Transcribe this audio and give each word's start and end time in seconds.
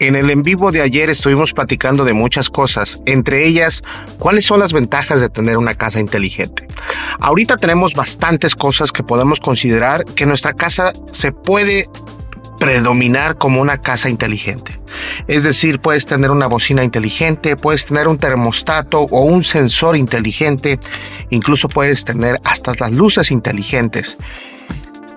En 0.00 0.16
el 0.16 0.30
en 0.30 0.42
vivo 0.42 0.72
de 0.72 0.80
ayer 0.80 1.10
estuvimos 1.10 1.52
platicando 1.52 2.06
de 2.06 2.14
muchas 2.14 2.48
cosas, 2.48 3.02
entre 3.04 3.46
ellas, 3.46 3.82
cuáles 4.18 4.46
son 4.46 4.60
las 4.60 4.72
ventajas 4.72 5.20
de 5.20 5.28
tener 5.28 5.58
una 5.58 5.74
casa 5.74 6.00
inteligente. 6.00 6.66
Ahorita 7.18 7.58
tenemos 7.58 7.92
bastantes 7.92 8.54
cosas 8.54 8.92
que 8.92 9.02
podemos 9.02 9.40
considerar 9.40 10.06
que 10.06 10.24
nuestra 10.24 10.54
casa 10.54 10.94
se 11.12 11.32
puede 11.32 11.86
predominar 12.58 13.36
como 13.36 13.60
una 13.60 13.82
casa 13.82 14.08
inteligente. 14.08 14.80
Es 15.28 15.42
decir, 15.42 15.80
puedes 15.80 16.06
tener 16.06 16.30
una 16.30 16.46
bocina 16.46 16.82
inteligente, 16.82 17.56
puedes 17.56 17.84
tener 17.84 18.08
un 18.08 18.16
termostato 18.16 19.00
o 19.00 19.24
un 19.24 19.44
sensor 19.44 19.98
inteligente, 19.98 20.80
incluso 21.28 21.68
puedes 21.68 22.06
tener 22.06 22.40
hasta 22.44 22.72
las 22.80 22.92
luces 22.92 23.30
inteligentes. 23.30 24.16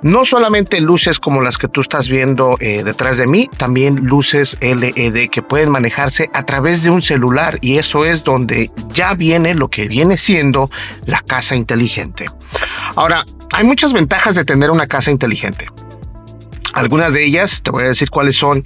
No 0.04 0.26
solamente 0.26 0.82
luces 0.82 1.20
como 1.20 1.42
las 1.42 1.58
que 1.58 1.68
tú 1.68 1.82
estás 1.82 2.09
viendo 2.09 2.58
eh, 2.59 2.84
detrás 2.84 3.18
de 3.18 3.26
mí, 3.26 3.50
también 3.58 4.06
luces 4.06 4.58
LED 4.62 5.30
que 5.30 5.42
pueden 5.42 5.70
manejarse 5.70 6.30
a 6.34 6.44
través 6.44 6.84
de 6.84 6.90
un 6.90 7.02
celular 7.02 7.58
y 7.62 7.78
eso 7.78 8.04
es 8.06 8.23
donde 8.23 8.70
ya 8.94 9.14
viene 9.14 9.56
lo 9.56 9.70
que 9.70 9.88
viene 9.88 10.18
siendo 10.18 10.70
la 11.06 11.22
casa 11.22 11.56
inteligente. 11.56 12.26
Ahora, 12.95 13.26
hay 13.54 13.64
muchas 13.64 13.94
ventajas 13.94 14.36
de 14.36 14.45
tener 14.45 14.72
una 14.72 14.88
casa 14.88 15.10
inteligente. 15.10 15.68
Algunas 16.74 17.14
de 17.14 17.26
ellas, 17.26 17.62
te 17.62 17.72
voy 17.72 17.84
a 17.84 17.88
decir 17.88 18.10
cuáles 18.10 18.36
son. 18.36 18.64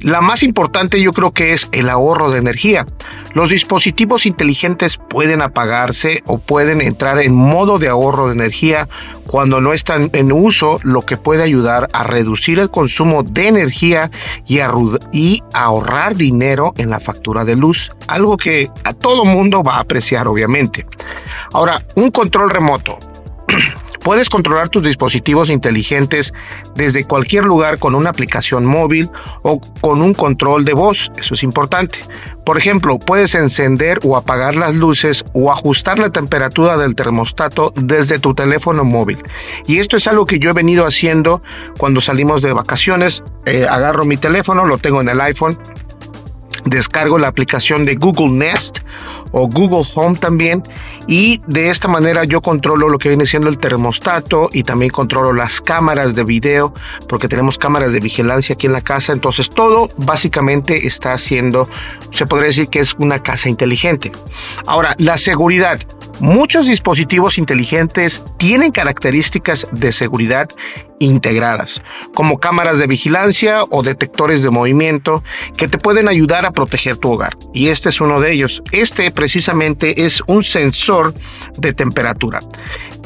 La 0.00 0.20
más 0.20 0.42
importante 0.42 1.02
yo 1.02 1.12
creo 1.12 1.32
que 1.32 1.52
es 1.52 1.68
el 1.72 1.90
ahorro 1.90 2.30
de 2.30 2.38
energía. 2.38 2.86
Los 3.34 3.50
dispositivos 3.50 4.26
inteligentes 4.26 4.96
pueden 4.96 5.42
apagarse 5.42 6.22
o 6.26 6.38
pueden 6.38 6.80
entrar 6.80 7.18
en 7.20 7.34
modo 7.34 7.78
de 7.78 7.88
ahorro 7.88 8.28
de 8.28 8.34
energía 8.34 8.88
cuando 9.26 9.60
no 9.60 9.72
están 9.72 10.10
en 10.12 10.32
uso, 10.32 10.80
lo 10.82 11.02
que 11.02 11.16
puede 11.16 11.42
ayudar 11.42 11.88
a 11.92 12.04
reducir 12.04 12.58
el 12.58 12.70
consumo 12.70 13.22
de 13.22 13.48
energía 13.48 14.10
y, 14.46 14.60
y 15.12 15.42
ahorrar 15.52 16.16
dinero 16.16 16.72
en 16.78 16.90
la 16.90 17.00
factura 17.00 17.44
de 17.44 17.56
luz, 17.56 17.90
algo 18.06 18.36
que 18.36 18.70
a 18.84 18.94
todo 18.94 19.24
mundo 19.24 19.62
va 19.62 19.76
a 19.76 19.80
apreciar 19.80 20.28
obviamente. 20.28 20.86
Ahora, 21.52 21.82
un 21.96 22.10
control 22.10 22.50
remoto. 22.50 22.98
Puedes 24.08 24.30
controlar 24.30 24.70
tus 24.70 24.84
dispositivos 24.84 25.50
inteligentes 25.50 26.32
desde 26.74 27.04
cualquier 27.04 27.44
lugar 27.44 27.78
con 27.78 27.94
una 27.94 28.08
aplicación 28.08 28.64
móvil 28.64 29.10
o 29.42 29.60
con 29.82 30.00
un 30.00 30.14
control 30.14 30.64
de 30.64 30.72
voz, 30.72 31.12
eso 31.18 31.34
es 31.34 31.42
importante. 31.42 31.98
Por 32.42 32.56
ejemplo, 32.56 32.98
puedes 32.98 33.34
encender 33.34 34.00
o 34.04 34.16
apagar 34.16 34.56
las 34.56 34.74
luces 34.74 35.26
o 35.34 35.52
ajustar 35.52 35.98
la 35.98 36.08
temperatura 36.08 36.78
del 36.78 36.94
termostato 36.94 37.74
desde 37.76 38.18
tu 38.18 38.32
teléfono 38.32 38.82
móvil. 38.82 39.22
Y 39.66 39.76
esto 39.76 39.98
es 39.98 40.08
algo 40.08 40.24
que 40.24 40.38
yo 40.38 40.48
he 40.48 40.54
venido 40.54 40.86
haciendo 40.86 41.42
cuando 41.76 42.00
salimos 42.00 42.40
de 42.40 42.54
vacaciones. 42.54 43.22
Eh, 43.44 43.66
agarro 43.68 44.06
mi 44.06 44.16
teléfono, 44.16 44.64
lo 44.64 44.78
tengo 44.78 45.02
en 45.02 45.10
el 45.10 45.20
iPhone 45.20 45.58
descargo 46.70 47.18
la 47.18 47.28
aplicación 47.28 47.84
de 47.84 47.96
Google 47.96 48.30
Nest 48.30 48.78
o 49.32 49.48
Google 49.48 49.86
Home 49.94 50.18
también 50.18 50.62
y 51.06 51.42
de 51.46 51.70
esta 51.70 51.88
manera 51.88 52.24
yo 52.24 52.40
controlo 52.40 52.88
lo 52.88 52.98
que 52.98 53.08
viene 53.08 53.26
siendo 53.26 53.48
el 53.48 53.58
termostato 53.58 54.48
y 54.52 54.62
también 54.62 54.90
controlo 54.90 55.32
las 55.32 55.60
cámaras 55.60 56.14
de 56.14 56.24
video 56.24 56.72
porque 57.08 57.28
tenemos 57.28 57.58
cámaras 57.58 57.92
de 57.92 58.00
vigilancia 58.00 58.54
aquí 58.54 58.66
en 58.66 58.72
la 58.72 58.80
casa. 58.80 59.12
Entonces 59.12 59.50
todo 59.50 59.90
básicamente 59.96 60.86
está 60.86 61.12
haciendo 61.12 61.68
se 62.10 62.26
podría 62.26 62.48
decir 62.48 62.68
que 62.68 62.80
es 62.80 62.94
una 62.98 63.22
casa 63.22 63.48
inteligente. 63.48 64.12
Ahora 64.66 64.94
la 64.98 65.16
seguridad 65.16 65.78
Muchos 66.20 66.66
dispositivos 66.66 67.38
inteligentes 67.38 68.24
tienen 68.38 68.72
características 68.72 69.68
de 69.70 69.92
seguridad 69.92 70.48
integradas, 70.98 71.80
como 72.12 72.40
cámaras 72.40 72.78
de 72.78 72.88
vigilancia 72.88 73.62
o 73.70 73.84
detectores 73.84 74.42
de 74.42 74.50
movimiento 74.50 75.22
que 75.56 75.68
te 75.68 75.78
pueden 75.78 76.08
ayudar 76.08 76.44
a 76.44 76.50
proteger 76.50 76.96
tu 76.96 77.12
hogar. 77.12 77.36
Y 77.54 77.68
este 77.68 77.90
es 77.90 78.00
uno 78.00 78.20
de 78.20 78.32
ellos. 78.32 78.64
Este 78.72 79.10
precisamente 79.12 80.04
es 80.04 80.20
un 80.26 80.42
sensor 80.42 81.14
de 81.56 81.72
temperatura. 81.72 82.40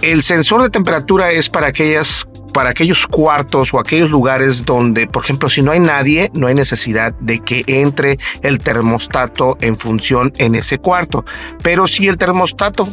El 0.00 0.23
sensor 0.23 0.62
de 0.62 0.71
temperatura 0.71 1.33
es 1.33 1.50
para 1.50 1.69
aquellas 1.69 2.27
para 2.53 2.71
aquellos 2.71 3.07
cuartos 3.07 3.73
o 3.75 3.79
aquellos 3.79 4.11
lugares 4.11 4.65
donde, 4.65 5.07
por 5.07 5.25
ejemplo, 5.25 5.49
si 5.49 5.63
no 5.63 5.73
hay 5.73 5.81
nadie, 5.81 6.31
no 6.35 6.47
hay 6.47 6.55
necesidad 6.55 7.13
de 7.21 7.41
que 7.41 7.65
entre 7.67 8.19
el 8.43 8.59
termostato 8.59 9.57
en 9.61 9.77
función 9.77 10.33
en 10.39 10.55
ese 10.55 10.79
cuarto. 10.79 11.25
Pero 11.62 11.87
si 11.87 12.09
el 12.09 12.19
termostato 12.19 12.87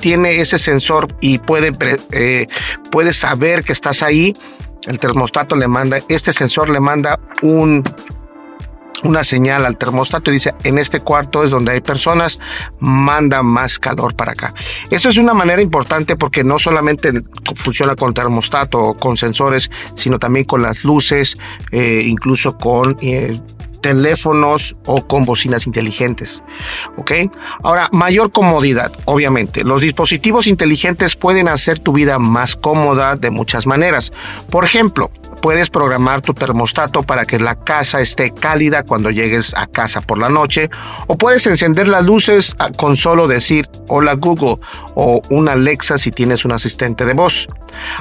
tiene 0.00 0.40
ese 0.40 0.58
sensor 0.58 1.08
y 1.20 1.38
puede, 1.38 1.72
eh, 2.10 2.46
puede 2.90 3.12
saber 3.12 3.62
que 3.62 3.72
estás 3.72 4.02
ahí, 4.02 4.34
el 4.86 4.98
termostato 4.98 5.54
le 5.54 5.68
manda, 5.68 5.98
este 6.08 6.32
sensor 6.32 6.68
le 6.68 6.80
manda 6.80 7.20
un 7.42 7.84
una 9.04 9.24
señal 9.24 9.66
al 9.66 9.76
termostato 9.76 10.30
y 10.30 10.34
dice, 10.34 10.54
en 10.64 10.78
este 10.78 11.00
cuarto 11.00 11.44
es 11.44 11.50
donde 11.50 11.72
hay 11.72 11.80
personas, 11.80 12.38
manda 12.80 13.42
más 13.42 13.78
calor 13.78 14.14
para 14.14 14.32
acá. 14.32 14.54
Eso 14.90 15.08
es 15.08 15.16
una 15.16 15.34
manera 15.34 15.62
importante 15.62 16.16
porque 16.16 16.44
no 16.44 16.58
solamente 16.58 17.12
funciona 17.56 17.94
con 17.96 18.14
termostato 18.14 18.78
o 18.80 18.94
con 18.94 19.16
sensores, 19.16 19.70
sino 19.94 20.18
también 20.18 20.44
con 20.44 20.62
las 20.62 20.84
luces, 20.84 21.36
eh, 21.70 22.02
incluso 22.06 22.56
con 22.56 22.96
eh, 23.00 23.38
teléfonos 23.82 24.74
o 24.86 25.06
con 25.06 25.26
bocinas 25.26 25.66
inteligentes. 25.66 26.42
¿Ok? 26.96 27.12
Ahora, 27.62 27.88
mayor 27.92 28.32
comodidad, 28.32 28.92
obviamente. 29.04 29.64
Los 29.64 29.82
dispositivos 29.82 30.46
inteligentes 30.46 31.16
pueden 31.16 31.48
hacer 31.48 31.78
tu 31.78 31.92
vida 31.92 32.18
más 32.18 32.56
cómoda 32.56 33.16
de 33.16 33.30
muchas 33.30 33.66
maneras. 33.66 34.12
Por 34.48 34.64
ejemplo, 34.64 35.10
puedes 35.42 35.68
programar 35.68 36.22
tu 36.22 36.32
termostato 36.32 37.02
para 37.02 37.24
que 37.24 37.38
la 37.38 37.56
casa 37.56 38.00
esté 38.00 38.32
cálida 38.32 38.84
cuando 38.84 39.10
llegues 39.10 39.52
a 39.56 39.66
casa 39.66 40.00
por 40.00 40.18
la 40.18 40.28
noche 40.28 40.70
o 41.08 41.18
puedes 41.18 41.46
encender 41.46 41.88
las 41.88 42.04
luces 42.04 42.56
con 42.76 42.96
solo 42.96 43.26
decir 43.26 43.68
hola 43.88 44.14
Google 44.14 44.58
o 44.94 45.20
una 45.30 45.52
Alexa 45.52 45.98
si 45.98 46.12
tienes 46.12 46.44
un 46.44 46.52
asistente 46.52 47.04
de 47.04 47.14
voz. 47.14 47.48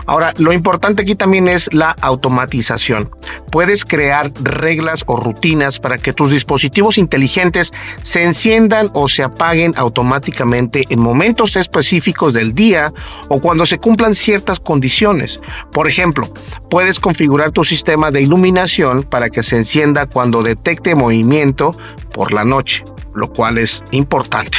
Ahora, 0.06 0.34
lo 0.38 0.54
importante 0.54 1.02
aquí 1.02 1.16
también 1.16 1.48
es 1.48 1.74
la 1.74 1.96
automatización. 2.02 3.10
Puedes 3.52 3.86
crear 3.86 4.32
reglas 4.42 5.04
o 5.08 5.18
rutinas 5.18 5.71
para 5.80 5.98
que 5.98 6.14
tus 6.14 6.32
dispositivos 6.32 6.98
inteligentes 6.98 7.72
se 8.02 8.24
enciendan 8.24 8.90
o 8.94 9.08
se 9.08 9.24
apaguen 9.24 9.74
automáticamente 9.78 10.86
en 10.90 11.00
momentos 11.00 11.56
específicos 11.56 12.34
del 12.34 12.54
día 12.54 12.94
o 13.30 13.40
cuando 13.40 13.66
se 13.66 13.80
cumplan 13.80 14.16
ciertas 14.16 14.60
condiciones. 14.60 15.40
Por 15.72 15.88
ejemplo, 15.88 16.32
puedes 16.70 17.00
configurar 17.00 17.52
tu 17.52 17.64
sistema 17.64 18.12
de 18.12 18.22
iluminación 18.22 19.04
para 19.04 19.30
que 19.30 19.44
se 19.44 19.58
encienda 19.58 20.06
cuando 20.06 20.44
detecte 20.44 20.96
movimiento 20.96 21.76
por 22.14 22.32
la 22.32 22.46
noche, 22.46 22.84
lo 23.14 23.32
cual 23.32 23.58
es 23.58 23.84
importante. 23.92 24.58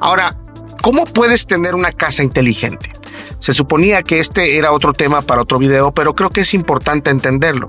Ahora, 0.00 0.36
¿cómo 0.82 1.04
puedes 1.04 1.46
tener 1.46 1.74
una 1.74 1.92
casa 1.92 2.22
inteligente? 2.22 2.90
Se 3.38 3.52
suponía 3.52 4.02
que 4.02 4.20
este 4.20 4.56
era 4.56 4.72
otro 4.72 4.92
tema 4.92 5.22
para 5.22 5.42
otro 5.42 5.58
video, 5.58 5.92
pero 5.92 6.14
creo 6.14 6.30
que 6.30 6.42
es 6.42 6.54
importante 6.54 7.10
entenderlo. 7.10 7.68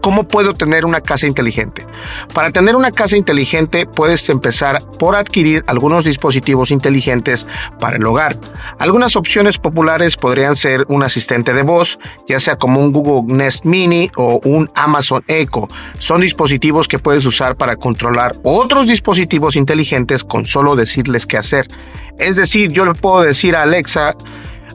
¿Cómo 0.00 0.24
puedo 0.24 0.54
tener 0.54 0.84
una 0.84 1.00
casa 1.00 1.26
inteligente? 1.26 1.86
Para 2.32 2.50
tener 2.50 2.76
una 2.76 2.92
casa 2.92 3.16
inteligente 3.16 3.86
puedes 3.86 4.28
empezar 4.28 4.80
por 4.98 5.16
adquirir 5.16 5.64
algunos 5.66 6.04
dispositivos 6.04 6.70
inteligentes 6.70 7.46
para 7.78 7.96
el 7.96 8.06
hogar. 8.06 8.36
Algunas 8.78 9.16
opciones 9.16 9.58
populares 9.58 10.16
podrían 10.16 10.56
ser 10.56 10.84
un 10.88 11.02
asistente 11.02 11.52
de 11.52 11.62
voz, 11.62 11.98
ya 12.26 12.40
sea 12.40 12.56
como 12.56 12.80
un 12.80 12.92
Google 12.92 13.32
Nest 13.34 13.64
Mini 13.64 14.10
o 14.16 14.40
un 14.44 14.70
Amazon 14.74 15.22
Echo. 15.28 15.68
Son 15.98 16.20
dispositivos 16.20 16.88
que 16.88 16.98
puedes 16.98 17.24
usar 17.24 17.56
para 17.56 17.76
controlar 17.76 18.36
otros 18.42 18.86
dispositivos 18.88 19.56
inteligentes 19.56 20.24
con 20.24 20.46
solo 20.46 20.76
decirles 20.76 21.26
qué 21.26 21.38
hacer. 21.38 21.66
Es 22.18 22.36
decir, 22.36 22.72
yo 22.72 22.84
le 22.84 22.94
puedo 22.94 23.22
decir 23.22 23.54
a 23.54 23.62
Alexa, 23.62 24.14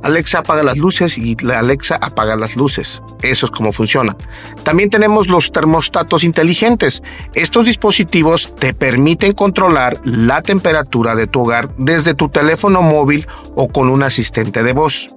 Alexa 0.04 0.40
apaga 0.40 0.64
las 0.64 0.78
luces 0.78 1.18
y 1.18 1.36
Alexa 1.52 1.98
apaga 2.00 2.36
las 2.36 2.56
luces. 2.56 3.02
Eso 3.22 3.46
es 3.46 3.52
como 3.52 3.72
funciona. 3.72 4.16
También 4.64 4.90
tenemos 4.90 5.28
los 5.28 5.52
termostatos 5.52 6.24
inteligentes. 6.24 7.02
Estos 7.34 7.66
dispositivos 7.66 8.54
te 8.56 8.74
permiten 8.74 9.34
controlar 9.34 9.98
la 10.04 10.42
temperatura 10.42 11.16
de 11.16 11.28
tu 11.28 11.42
hogar 11.42 11.70
desde 11.78 12.14
tu 12.14 12.30
teléfono 12.30 12.82
móvil 12.82 13.26
o 13.56 13.70
con 13.70 13.90
un 13.90 14.04
asistente 14.04 14.62
de 14.62 14.74
voz. 14.74 15.10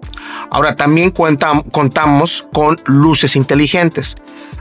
Ahora 0.51 0.77
también 0.77 1.11
contamos 1.11 2.49
con 2.53 2.79
luces 2.87 3.37
inteligentes 3.37 4.17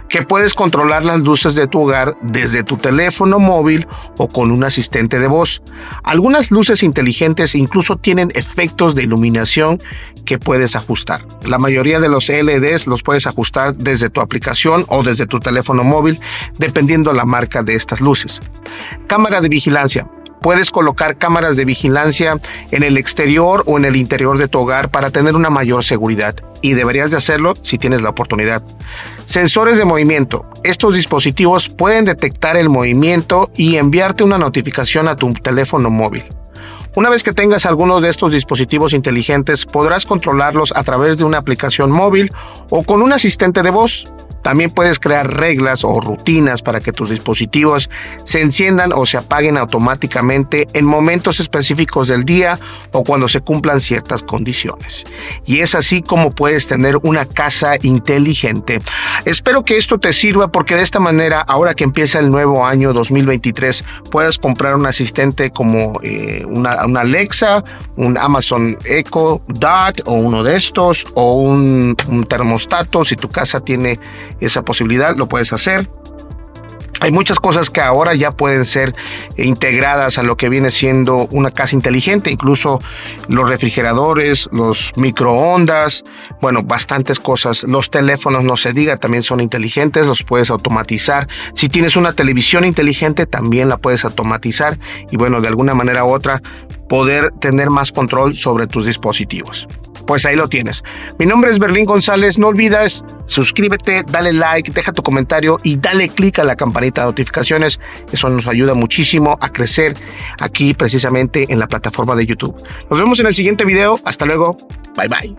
que 0.09 0.23
puedes 0.23 0.53
controlar 0.53 1.03
las 1.03 1.21
luces 1.21 1.55
de 1.55 1.67
tu 1.67 1.81
hogar 1.81 2.15
desde 2.21 2.63
tu 2.63 2.77
teléfono 2.77 3.39
móvil 3.39 3.87
o 4.17 4.27
con 4.27 4.51
un 4.51 4.63
asistente 4.63 5.19
de 5.19 5.27
voz. 5.27 5.61
Algunas 6.03 6.51
luces 6.51 6.83
inteligentes 6.83 7.55
incluso 7.55 7.97
tienen 7.97 8.31
efectos 8.35 8.95
de 8.95 9.03
iluminación 9.03 9.81
que 10.25 10.39
puedes 10.39 10.75
ajustar. 10.75 11.25
La 11.43 11.57
mayoría 11.57 11.99
de 11.99 12.09
los 12.09 12.29
LEDs 12.29 12.87
los 12.87 13.03
puedes 13.03 13.27
ajustar 13.27 13.75
desde 13.75 14.09
tu 14.09 14.21
aplicación 14.21 14.85
o 14.87 15.03
desde 15.03 15.27
tu 15.27 15.39
teléfono 15.39 15.83
móvil, 15.83 16.19
dependiendo 16.57 17.13
la 17.13 17.25
marca 17.25 17.63
de 17.63 17.75
estas 17.75 18.01
luces. 18.01 18.41
Cámara 19.07 19.41
de 19.41 19.49
vigilancia 19.49 20.07
puedes 20.45 20.69
colocar 20.69 21.17
cámaras 21.17 21.55
de 21.55 21.65
vigilancia 21.65 22.39
en 22.69 22.83
el 22.83 22.97
exterior 22.97 23.63
o 23.65 23.79
en 23.79 23.85
el 23.85 23.95
interior 23.95 24.37
de 24.37 24.47
tu 24.47 24.59
hogar 24.59 24.91
para 24.91 25.09
tener 25.09 25.33
una 25.35 25.49
mayor 25.49 25.83
seguridad 25.83 26.35
y 26.61 26.73
deberías 26.73 27.09
de 27.09 27.17
hacerlo 27.17 27.55
si 27.63 27.79
tienes 27.79 28.03
la 28.03 28.09
oportunidad. 28.09 28.61
Sensores 29.25 29.79
de 29.79 29.85
movimiento. 29.85 30.45
Estos 30.63 30.93
dispositivos 30.93 31.67
pueden 31.67 32.05
detectar 32.05 32.57
el 32.57 32.69
movimiento 32.69 33.49
y 33.55 33.77
enviarte 33.77 34.23
una 34.23 34.37
notificación 34.37 35.07
a 35.07 35.15
tu 35.15 35.33
teléfono 35.33 35.89
móvil. 35.89 36.25
Una 36.95 37.09
vez 37.09 37.23
que 37.23 37.33
tengas 37.33 37.65
alguno 37.65 37.99
de 37.99 38.09
estos 38.09 38.31
dispositivos 38.31 38.93
inteligentes, 38.93 39.65
podrás 39.65 40.05
controlarlos 40.05 40.71
a 40.75 40.83
través 40.83 41.17
de 41.17 41.23
una 41.23 41.39
aplicación 41.39 41.89
móvil 41.89 42.31
o 42.69 42.83
con 42.83 43.01
un 43.01 43.13
asistente 43.13 43.63
de 43.63 43.71
voz. 43.71 44.05
También 44.45 44.69
puedes 44.69 44.99
crear 44.99 45.27
reglas 45.35 45.83
o 45.83 45.99
rutinas 45.99 46.61
para 46.61 46.79
que 46.79 46.91
tus 46.91 47.09
dispositivos 47.09 47.89
se 48.25 48.41
enciendan 48.41 48.93
o 48.93 49.07
se 49.07 49.17
apaguen 49.17 49.57
automáticamente 49.57 50.67
en 50.73 50.85
momentos 50.85 51.39
específicos 51.39 52.09
del 52.09 52.25
día 52.25 52.59
o 52.91 53.03
cuando 53.03 53.27
se 53.27 53.41
cumplan 53.41 53.81
ciertas 53.81 54.21
condiciones. 54.21 55.03
Y 55.47 55.61
es 55.61 55.73
así 55.73 56.03
como 56.03 56.29
puedes 56.29 56.67
tener 56.67 56.97
una 56.97 57.25
casa 57.25 57.73
inteligente. 57.81 58.83
Espero 59.25 59.65
que 59.65 59.77
esto 59.77 59.97
te 59.97 60.13
sirva 60.13 60.49
porque 60.49 60.75
de 60.75 60.83
esta 60.83 60.99
manera, 60.99 61.41
ahora 61.41 61.73
que 61.73 61.83
empieza 61.83 62.19
el 62.19 62.29
nuevo 62.29 62.67
año 62.67 62.93
2023, 62.93 63.83
puedas 64.11 64.37
comprar 64.37 64.75
un 64.75 64.85
asistente 64.85 65.49
como 65.49 65.99
eh, 66.03 66.45
una, 66.47 66.73
Alexa, 67.01 67.63
un 67.95 68.15
Amazon 68.15 68.77
Echo 68.85 69.41
Dot 69.47 70.03
o 70.05 70.13
uno 70.13 70.43
de 70.43 70.55
estos 70.55 71.03
o 71.15 71.33
un 71.41 71.95
termostato 72.29 73.03
si 73.03 73.15
tu 73.15 73.27
casa 73.27 73.59
tiene 73.59 73.99
esa 74.39 74.63
posibilidad, 74.63 75.15
lo 75.15 75.27
puedes 75.27 75.53
hacer. 75.53 75.89
Hay 77.01 77.11
muchas 77.11 77.39
cosas 77.39 77.69
que 77.69 77.81
ahora 77.81 78.15
ya 78.15 78.31
pueden 78.31 78.63
ser 78.63 78.95
integradas 79.37 80.17
a 80.17 80.23
lo 80.23 80.37
que 80.37 80.49
viene 80.49 80.71
siendo 80.71 81.27
una 81.29 81.51
casa 81.51 81.75
inteligente, 81.75 82.31
incluso 82.31 82.79
los 83.27 83.49
refrigeradores, 83.49 84.47
los 84.51 84.93
microondas, 84.95 86.05
bueno, 86.41 86.63
bastantes 86.63 87.19
cosas. 87.19 87.63
Los 87.63 87.91
teléfonos, 87.91 88.43
no 88.43 88.55
se 88.55 88.71
diga, 88.71 88.95
también 88.97 89.23
son 89.23 89.41
inteligentes, 89.41 90.07
los 90.07 90.23
puedes 90.23 90.49
automatizar. 90.49 91.27
Si 91.53 91.67
tienes 91.67 91.97
una 91.97 92.13
televisión 92.13 92.63
inteligente, 92.63 93.25
también 93.25 93.67
la 93.67 93.77
puedes 93.77 94.05
automatizar 94.05 94.79
y 95.11 95.17
bueno, 95.17 95.41
de 95.41 95.49
alguna 95.49 95.75
manera 95.75 96.05
u 96.05 96.13
otra, 96.13 96.41
poder 96.87 97.31
tener 97.39 97.69
más 97.69 97.91
control 97.91 98.35
sobre 98.35 98.67
tus 98.67 98.85
dispositivos 98.85 99.67
pues 100.05 100.25
ahí 100.25 100.35
lo 100.35 100.47
tienes. 100.47 100.83
Mi 101.19 101.25
nombre 101.25 101.51
es 101.51 101.59
Berlín 101.59 101.85
González. 101.85 102.37
No 102.37 102.47
olvides 102.47 103.03
suscríbete, 103.25 104.03
dale 104.07 104.33
like, 104.33 104.71
deja 104.71 104.93
tu 104.93 105.03
comentario 105.03 105.59
y 105.63 105.77
dale 105.77 106.09
click 106.09 106.39
a 106.39 106.43
la 106.43 106.55
campanita 106.55 107.01
de 107.01 107.07
notificaciones. 107.07 107.79
Eso 108.11 108.29
nos 108.29 108.47
ayuda 108.47 108.73
muchísimo 108.73 109.37
a 109.41 109.49
crecer 109.49 109.95
aquí 110.39 110.73
precisamente 110.73 111.51
en 111.51 111.59
la 111.59 111.67
plataforma 111.67 112.15
de 112.15 112.25
YouTube. 112.25 112.55
Nos 112.89 112.99
vemos 112.99 113.19
en 113.19 113.27
el 113.27 113.35
siguiente 113.35 113.65
video. 113.65 113.99
Hasta 114.05 114.25
luego. 114.25 114.57
Bye 114.95 115.07
bye. 115.07 115.35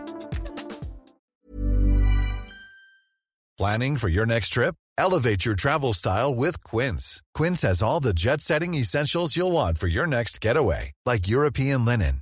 Planning 3.57 3.97
for 3.97 4.09
your 4.09 4.27
next 4.27 4.53
trip? 4.53 4.75
Elevate 4.99 5.43
your 5.43 5.55
travel 5.55 5.93
style 5.93 6.33
with 6.33 6.63
Quince. 6.63 7.23
Quince 7.33 7.63
has 7.63 7.81
all 7.81 7.99
the 7.99 8.13
jet-setting 8.13 8.75
essentials 8.75 9.35
you'll 9.35 9.51
want 9.51 9.79
for 9.79 9.87
your 9.87 10.05
next 10.05 10.41
getaway, 10.41 10.91
like 11.05 11.27
European 11.27 11.83
linen 11.83 12.21